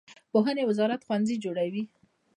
پوهنې 0.31 0.63
وزارت 0.69 1.01
ښوونځي 1.05 1.35
جوړوي 1.43 1.83